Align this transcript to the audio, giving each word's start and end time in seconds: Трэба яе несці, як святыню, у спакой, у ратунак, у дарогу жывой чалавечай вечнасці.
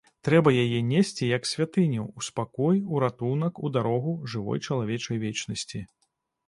Трэба 0.27 0.51
яе 0.61 0.79
несці, 0.91 1.27
як 1.37 1.43
святыню, 1.51 2.07
у 2.21 2.25
спакой, 2.29 2.81
у 2.95 3.05
ратунак, 3.05 3.63
у 3.69 3.73
дарогу 3.77 4.19
жывой 4.35 4.67
чалавечай 4.71 5.17
вечнасці. 5.29 5.87